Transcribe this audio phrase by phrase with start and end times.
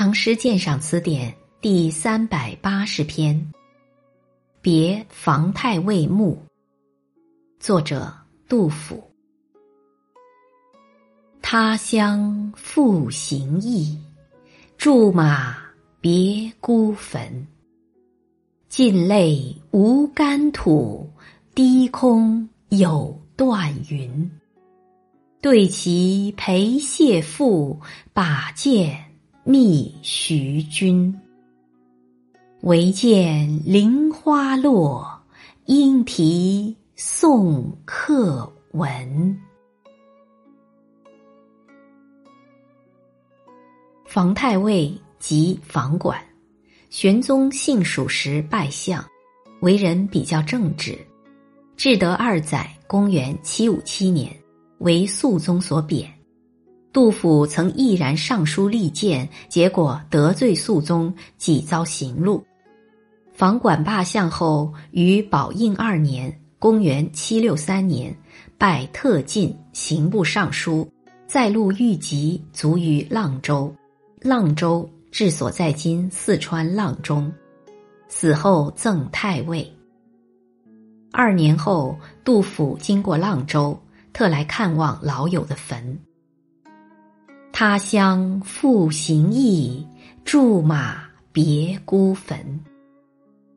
[0.00, 3.36] 唐诗鉴赏词典第三百八十篇
[4.62, 6.42] 《别房太尉墓》，
[7.62, 8.10] 作者
[8.48, 9.04] 杜甫。
[11.42, 13.98] 他乡复行意，
[14.78, 15.58] 驻马
[16.00, 17.46] 别孤坟。
[18.70, 21.12] 尽泪无干土，
[21.54, 24.30] 低空有断云。
[25.42, 27.78] 对棋陪谢父，
[28.14, 29.09] 把剑。
[29.50, 31.12] 觅徐君，
[32.60, 35.04] 唯见菱花落，
[35.64, 39.36] 莺啼送客闻。
[44.06, 46.16] 房太尉即房管，
[46.88, 49.04] 玄宗幸蜀时拜相，
[49.62, 50.96] 为人比较正直。
[51.76, 54.32] 至德二载（公元七五七年），
[54.78, 56.08] 为肃宗所贬。
[56.92, 62.42] 杜甫曾毅然上书力谏，结果得罪肃宗，几遭刑戮。
[63.32, 68.14] 房管罢相后，于宝应二年（公元七六三年），
[68.58, 70.90] 拜特进刑部尚书，
[71.28, 73.72] 再录御籍，卒于阆州。
[74.22, 77.32] 阆州治所在今四川阆中。
[78.08, 79.72] 死后赠太尉。
[81.12, 83.80] 二年后，杜甫经过阆州，
[84.12, 85.96] 特来看望老友的坟。
[87.62, 89.86] 他乡复行意，
[90.24, 92.58] 驻马别孤坟。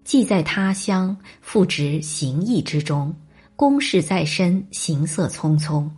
[0.04, 3.16] 既在他乡，复值行役之中，
[3.56, 5.90] 公事在身，行色匆匆。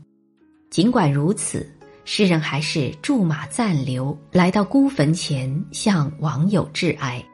[0.69, 1.67] 尽管如此，
[2.03, 7.25] 诗人还是驻马暂留，来到孤坟前，向网友致哀。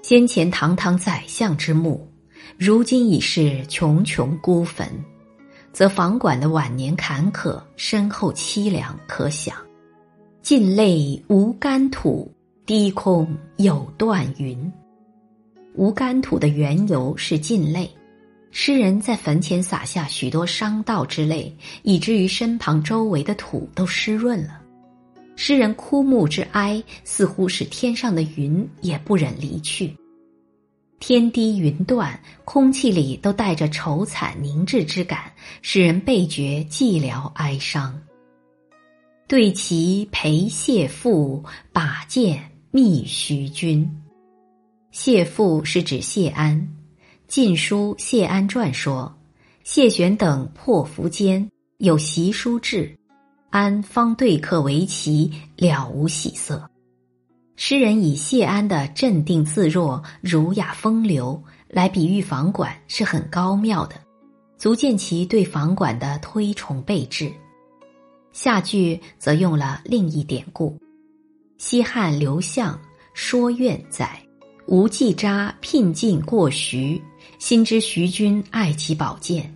[0.00, 2.10] 先前堂堂宰相之墓，
[2.56, 4.88] 如今已是穷穷孤坟，
[5.70, 9.54] 则房管的晚年坎坷、身后凄凉，可想。
[10.46, 12.32] 尽泪无干土，
[12.64, 14.72] 低空有断云。
[15.74, 17.90] 无干土的缘由是尽泪，
[18.52, 21.52] 诗人在坟前撒下许多伤悼之泪，
[21.82, 24.62] 以至于身旁周围的土都湿润了。
[25.34, 29.96] 诗人枯木之哀，似乎使天上的云也不忍离去。
[31.00, 35.24] 天低云断，空气里都带着愁惨凝滞之感，
[35.60, 38.00] 使人倍觉寂寥哀伤。
[39.28, 41.42] 对其陪谢父，
[41.72, 43.84] 把剑觅徐君。
[44.92, 46.56] 谢父是指谢安，
[47.26, 49.12] 《晋书·谢安传》说：
[49.64, 52.96] 谢玄等破伏间，有习书至，
[53.50, 56.70] 安方对客为棋，了无喜色。
[57.56, 63.96] 诗人以谢安的镇定自若、儒雅风流来比喻房管，是很高妙的，
[64.56, 67.32] 足见其对房管的推崇备至。
[68.36, 70.78] 下句则用了另一典故：
[71.56, 72.78] 西汉刘向
[73.14, 74.20] 说苑载，
[74.66, 77.00] 吴季札聘进过徐，
[77.38, 79.50] 心知徐君爱其宝剑，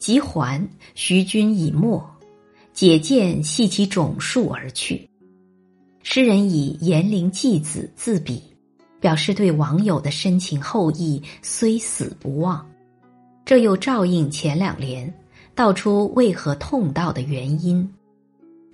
[0.00, 2.04] 即还，徐君已没，
[2.72, 5.08] 解剑系其种树而去。
[6.02, 8.42] 诗人以严陵季子自比，
[8.98, 12.68] 表示对网友的深情厚谊虽死不忘。
[13.44, 15.14] 这又照应前两联，
[15.54, 17.88] 道出为何痛悼的原因。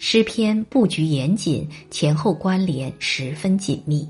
[0.03, 4.09] 诗篇布局严谨，前后关联十分紧密。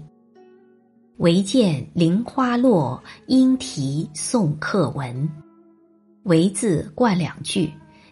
[1.16, 5.28] 唯见菱花落，莺啼送客闻。
[6.22, 7.68] 唯字冠两句，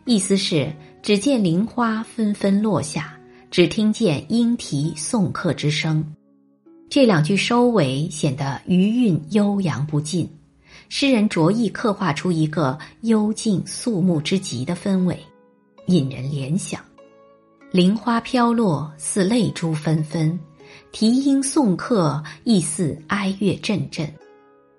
[0.06, 3.16] 意思是只见菱花纷纷落下，
[3.48, 6.04] 只听见莺啼送客之声。
[6.90, 10.28] 这两句收尾显得余韵悠扬不尽，
[10.88, 15.16] 诗人着意刻画出一个幽静肃穆之极的氛围，
[15.86, 16.82] 引人联想。
[17.70, 20.38] 菱花飘落，似泪珠纷纷；
[20.90, 24.10] 啼莺送客，亦似哀乐阵阵。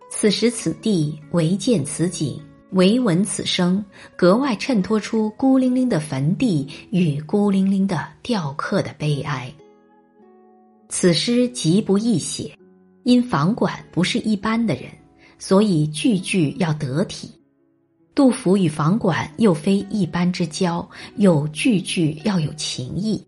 [0.09, 2.41] 此时此地，唯见此景，
[2.71, 3.85] 唯闻此声，
[4.17, 9.53] 格外衬托出孤零零的坟地与孤零零的吊客的悲哀。
[10.89, 12.51] 此诗极不易写，
[13.03, 14.85] 因房管不是一般的人，
[15.37, 17.29] 所以句句要得体。
[18.19, 20.85] 杜甫与房管又非一般之交，
[21.15, 23.25] 又句句要有情意，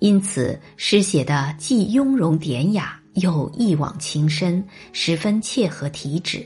[0.00, 6.44] 因此诗写的既雍容典雅，又一往情深，十分切合题旨。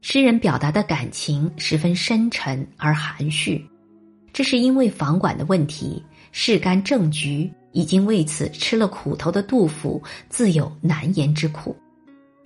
[0.00, 3.62] 诗人表达的感情十分深沉而含蓄，
[4.32, 6.02] 这是因为房管的问题，
[6.32, 11.76] 事干政局，已经为此吃了苦头的杜甫自有难言之苦。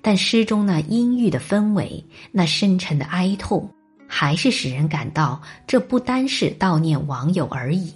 [0.03, 3.73] 但诗中那阴郁的氛围，那深沉的哀痛，
[4.09, 7.95] 还是使人感到这不单是悼念网友而已。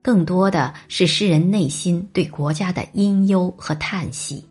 [0.00, 4.44] 更多的是诗人内心对国家的阴忧和叹息。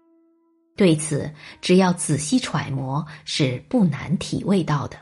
[0.76, 1.32] 对此，
[1.62, 4.98] 只要仔细揣摩，是不难体味到的。